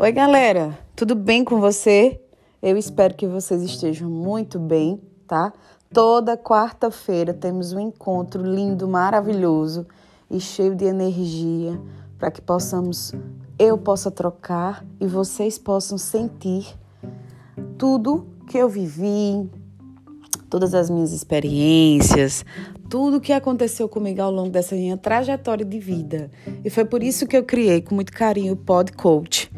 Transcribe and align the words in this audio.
Oi, 0.00 0.12
galera, 0.12 0.78
tudo 0.94 1.16
bem 1.16 1.42
com 1.42 1.58
você? 1.58 2.20
Eu 2.62 2.76
espero 2.76 3.14
que 3.14 3.26
vocês 3.26 3.62
estejam 3.62 4.08
muito 4.08 4.56
bem, 4.56 5.02
tá? 5.26 5.52
Toda 5.92 6.36
quarta-feira 6.36 7.34
temos 7.34 7.72
um 7.72 7.80
encontro 7.80 8.44
lindo, 8.44 8.86
maravilhoso 8.86 9.84
e 10.30 10.38
cheio 10.38 10.76
de 10.76 10.84
energia 10.84 11.80
para 12.16 12.30
que 12.30 12.40
possamos, 12.40 13.12
eu 13.58 13.76
possa 13.76 14.08
trocar 14.08 14.86
e 15.00 15.06
vocês 15.08 15.58
possam 15.58 15.98
sentir 15.98 16.78
tudo 17.76 18.24
que 18.46 18.56
eu 18.56 18.68
vivi, 18.68 19.50
todas 20.48 20.74
as 20.74 20.88
minhas 20.88 21.12
experiências, 21.12 22.44
tudo 22.88 23.16
o 23.16 23.20
que 23.20 23.32
aconteceu 23.32 23.88
comigo 23.88 24.22
ao 24.22 24.30
longo 24.30 24.50
dessa 24.50 24.76
minha 24.76 24.96
trajetória 24.96 25.64
de 25.64 25.80
vida. 25.80 26.30
E 26.64 26.70
foi 26.70 26.84
por 26.84 27.02
isso 27.02 27.26
que 27.26 27.36
eu 27.36 27.42
criei 27.42 27.82
com 27.82 27.96
muito 27.96 28.12
carinho 28.12 28.52
o 28.52 28.56
Pod 28.56 28.92
Coach. 28.92 29.50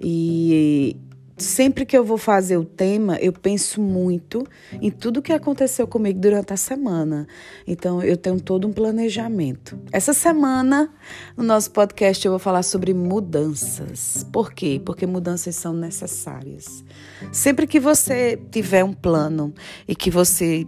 E 0.00 0.96
sempre 1.36 1.84
que 1.84 1.96
eu 1.96 2.04
vou 2.04 2.18
fazer 2.18 2.56
o 2.56 2.64
tema, 2.64 3.16
eu 3.16 3.32
penso 3.32 3.80
muito 3.80 4.46
em 4.80 4.90
tudo 4.90 5.22
que 5.22 5.32
aconteceu 5.32 5.86
comigo 5.86 6.18
durante 6.20 6.52
a 6.52 6.56
semana. 6.56 7.26
Então, 7.66 8.02
eu 8.02 8.16
tenho 8.16 8.40
todo 8.40 8.66
um 8.66 8.72
planejamento. 8.72 9.78
Essa 9.92 10.12
semana, 10.12 10.90
no 11.36 11.44
nosso 11.44 11.70
podcast, 11.70 12.24
eu 12.24 12.32
vou 12.32 12.38
falar 12.38 12.62
sobre 12.62 12.94
mudanças. 12.94 14.26
Por 14.32 14.52
quê? 14.52 14.80
Porque 14.84 15.06
mudanças 15.06 15.56
são 15.56 15.72
necessárias. 15.72 16.84
Sempre 17.32 17.66
que 17.66 17.80
você 17.80 18.40
tiver 18.50 18.84
um 18.84 18.92
plano 18.92 19.52
e 19.86 19.94
que 19.94 20.10
você 20.10 20.66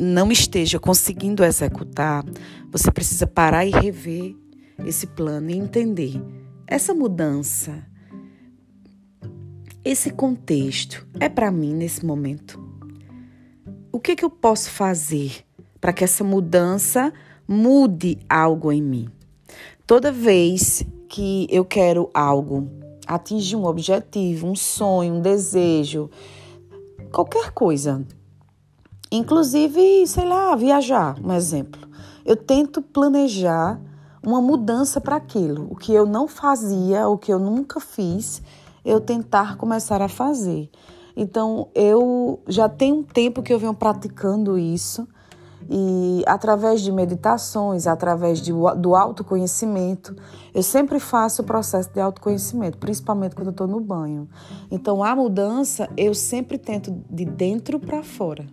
não 0.00 0.30
esteja 0.30 0.78
conseguindo 0.78 1.44
executar, 1.44 2.24
você 2.70 2.90
precisa 2.90 3.26
parar 3.26 3.64
e 3.64 3.70
rever 3.70 4.36
esse 4.84 5.06
plano 5.06 5.50
e 5.50 5.56
entender 5.56 6.20
essa 6.66 6.92
mudança 6.92 7.82
esse 9.86 10.10
contexto 10.10 11.06
é 11.20 11.28
para 11.28 11.48
mim 11.48 11.72
nesse 11.72 12.04
momento? 12.04 12.60
O 13.92 14.00
que, 14.00 14.16
que 14.16 14.24
eu 14.24 14.30
posso 14.30 14.68
fazer 14.68 15.44
para 15.80 15.92
que 15.92 16.02
essa 16.02 16.24
mudança 16.24 17.12
mude 17.46 18.18
algo 18.28 18.72
em 18.72 18.82
mim? 18.82 19.08
Toda 19.86 20.10
vez 20.10 20.84
que 21.08 21.46
eu 21.48 21.64
quero 21.64 22.10
algo, 22.12 22.68
atingir 23.06 23.54
um 23.54 23.64
objetivo, 23.64 24.48
um 24.48 24.56
sonho, 24.56 25.14
um 25.14 25.20
desejo, 25.20 26.10
qualquer 27.12 27.52
coisa, 27.52 28.04
inclusive, 29.12 30.04
sei 30.08 30.24
lá, 30.24 30.56
viajar, 30.56 31.16
um 31.24 31.32
exemplo. 31.32 31.88
Eu 32.24 32.34
tento 32.34 32.82
planejar 32.82 33.80
uma 34.20 34.42
mudança 34.42 35.00
para 35.00 35.14
aquilo, 35.14 35.68
o 35.70 35.76
que 35.76 35.92
eu 35.92 36.04
não 36.04 36.26
fazia, 36.26 37.06
o 37.06 37.16
que 37.16 37.32
eu 37.32 37.38
nunca 37.38 37.78
fiz, 37.78 38.42
eu 38.86 39.00
tentar 39.00 39.56
começar 39.56 40.00
a 40.00 40.08
fazer. 40.08 40.70
Então, 41.16 41.68
eu 41.74 42.40
já 42.46 42.68
tenho 42.68 42.98
um 42.98 43.02
tempo 43.02 43.42
que 43.42 43.52
eu 43.52 43.58
venho 43.58 43.74
praticando 43.74 44.56
isso 44.56 45.08
e 45.68 46.22
através 46.26 46.80
de 46.80 46.92
meditações, 46.92 47.88
através 47.88 48.40
de, 48.40 48.52
do 48.52 48.94
autoconhecimento, 48.94 50.14
eu 50.54 50.62
sempre 50.62 51.00
faço 51.00 51.42
o 51.42 51.44
processo 51.44 51.92
de 51.92 51.98
autoconhecimento, 51.98 52.78
principalmente 52.78 53.34
quando 53.34 53.48
eu 53.48 53.52
estou 53.52 53.66
no 53.66 53.80
banho. 53.80 54.28
Então, 54.70 55.02
a 55.02 55.16
mudança 55.16 55.88
eu 55.96 56.14
sempre 56.14 56.56
tento 56.56 56.94
de 57.10 57.24
dentro 57.24 57.80
para 57.80 58.04
fora. 58.04 58.46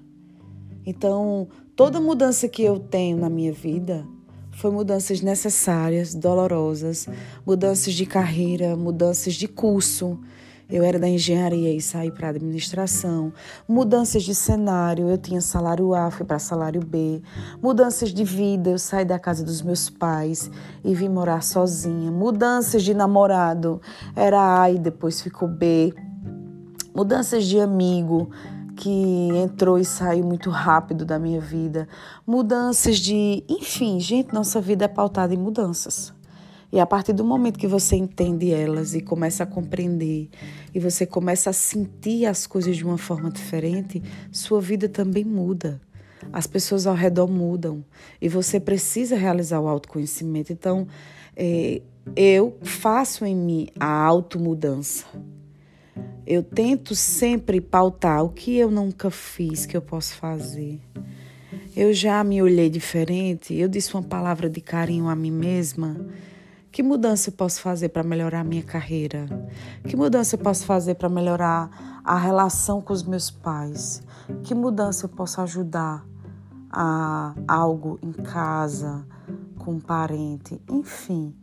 Então, 0.85 1.47
toda 1.75 2.01
mudança 2.01 2.47
que 2.47 2.63
eu 2.63 2.79
tenho 2.79 3.17
na 3.17 3.29
minha 3.29 3.53
vida, 3.53 4.07
foi 4.53 4.71
mudanças 4.71 5.21
necessárias, 5.21 6.13
dolorosas, 6.13 7.07
mudanças 7.45 7.93
de 7.93 8.05
carreira, 8.05 8.75
mudanças 8.75 9.33
de 9.33 9.47
curso. 9.47 10.19
Eu 10.69 10.83
era 10.83 10.97
da 10.97 11.07
engenharia 11.07 11.73
e 11.75 11.81
saí 11.81 12.09
para 12.09 12.29
administração. 12.29 13.33
Mudanças 13.67 14.23
de 14.23 14.33
cenário, 14.33 15.09
eu 15.09 15.17
tinha 15.17 15.41
salário 15.41 15.93
A, 15.93 16.09
fui 16.09 16.25
para 16.25 16.39
salário 16.39 16.81
B. 16.81 17.21
Mudanças 17.61 18.09
de 18.09 18.23
vida, 18.23 18.71
eu 18.71 18.79
saí 18.79 19.05
da 19.05 19.19
casa 19.19 19.43
dos 19.43 19.61
meus 19.61 19.89
pais 19.89 20.49
e 20.83 20.95
vim 20.95 21.09
morar 21.09 21.43
sozinha. 21.43 22.11
Mudanças 22.11 22.81
de 22.81 22.93
namorado, 22.93 23.81
era 24.15 24.61
A 24.61 24.71
e 24.71 24.79
depois 24.79 25.21
ficou 25.21 25.47
B. 25.47 25.93
Mudanças 26.95 27.45
de 27.45 27.59
amigo, 27.59 28.29
que 28.75 29.29
entrou 29.35 29.77
e 29.77 29.85
saiu 29.85 30.23
muito 30.23 30.49
rápido 30.49 31.05
da 31.05 31.19
minha 31.19 31.39
vida, 31.39 31.87
mudanças 32.25 32.97
de, 32.97 33.43
enfim, 33.47 33.99
gente, 33.99 34.33
nossa 34.33 34.59
vida 34.59 34.85
é 34.85 34.87
pautada 34.87 35.33
em 35.33 35.37
mudanças. 35.37 36.13
E 36.71 36.79
a 36.79 36.85
partir 36.87 37.13
do 37.13 37.23
momento 37.23 37.59
que 37.59 37.67
você 37.67 37.95
entende 37.95 38.51
elas 38.51 38.95
e 38.95 39.01
começa 39.01 39.43
a 39.43 39.45
compreender 39.45 40.27
e 40.73 40.79
você 40.79 41.05
começa 41.05 41.51
a 41.51 41.53
sentir 41.53 42.25
as 42.25 42.47
coisas 42.47 42.75
de 42.75 42.83
uma 42.83 42.97
forma 42.97 43.29
diferente, 43.29 44.01
sua 44.31 44.59
vida 44.59 44.89
também 44.89 45.23
muda. 45.23 45.79
As 46.31 46.47
pessoas 46.47 46.87
ao 46.87 46.95
redor 46.95 47.27
mudam 47.27 47.85
e 48.19 48.27
você 48.27 48.59
precisa 48.59 49.15
realizar 49.15 49.59
o 49.59 49.67
autoconhecimento. 49.67 50.51
Então, 50.51 50.87
é, 51.35 51.81
eu 52.15 52.57
faço 52.63 53.23
em 53.23 53.35
mim 53.35 53.67
a 53.79 54.03
automudança. 54.03 55.05
Eu 56.25 56.41
tento 56.41 56.95
sempre 56.95 57.59
pautar 57.59 58.23
o 58.23 58.29
que 58.29 58.57
eu 58.57 58.71
nunca 58.71 59.11
fiz 59.11 59.65
que 59.65 59.75
eu 59.75 59.81
posso 59.81 60.15
fazer. 60.15 60.79
Eu 61.75 61.93
já 61.93 62.23
me 62.23 62.41
olhei 62.41 62.69
diferente, 62.69 63.53
eu 63.53 63.67
disse 63.67 63.93
uma 63.93 64.03
palavra 64.03 64.49
de 64.49 64.61
carinho 64.61 65.09
a 65.09 65.15
mim 65.15 65.31
mesma. 65.31 65.97
Que 66.71 66.81
mudança 66.81 67.29
eu 67.29 67.33
posso 67.33 67.61
fazer 67.61 67.89
para 67.89 68.03
melhorar 68.03 68.39
a 68.39 68.43
minha 68.43 68.63
carreira? 68.63 69.25
Que 69.87 69.95
mudança 69.95 70.35
eu 70.35 70.39
posso 70.39 70.65
fazer 70.65 70.95
para 70.95 71.09
melhorar 71.09 72.01
a 72.03 72.17
relação 72.17 72.81
com 72.81 72.93
os 72.93 73.03
meus 73.03 73.29
pais? 73.29 74.01
Que 74.43 74.55
mudança 74.55 75.05
eu 75.05 75.09
posso 75.09 75.41
ajudar 75.41 76.05
a 76.71 77.35
algo 77.47 77.99
em 78.01 78.11
casa, 78.11 79.05
com 79.59 79.73
um 79.73 79.79
parente? 79.79 80.59
Enfim, 80.69 81.35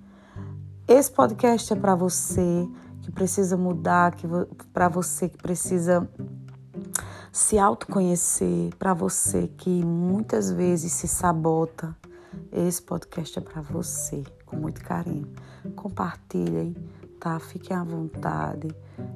esse 0.89 1.13
podcast 1.13 1.73
é 1.73 1.77
para 1.77 1.95
você 1.95 2.69
que 3.03 3.11
precisa 3.11 3.57
mudar, 3.57 4.15
que 4.15 4.27
para 4.73 4.89
você 4.89 5.29
que 5.29 5.39
precisa 5.39 6.09
se 7.33 7.59
autoconhecer, 7.59 8.75
para 8.77 8.93
você 8.93 9.49
que 9.49 9.85
muitas 9.85 10.51
vezes 10.51 10.93
se 10.93 11.07
sabota. 11.07 11.97
Esse 12.53 12.83
podcast 12.83 13.39
é 13.39 13.43
para 13.43 13.63
você, 13.63 14.25
com 14.45 14.57
muito 14.57 14.81
carinho. 14.83 15.29
Compartilhem, 15.77 16.75
tá? 17.19 17.39
Fiquem 17.39 17.77
à 17.77 17.85
vontade. 17.85 18.69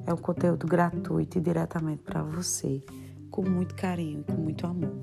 É 0.05 0.13
um 0.13 0.17
conteúdo 0.17 0.65
gratuito 0.65 1.37
e 1.37 1.41
diretamente 1.41 2.03
para 2.03 2.23
você, 2.23 2.81
com 3.29 3.41
muito 3.41 3.75
carinho, 3.75 4.23
com 4.23 4.33
muito 4.33 4.65
amor. 4.65 4.95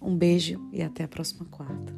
Um 0.00 0.16
beijo 0.16 0.60
e 0.72 0.82
até 0.82 1.04
a 1.04 1.08
próxima 1.08 1.46
quarta. 1.46 1.93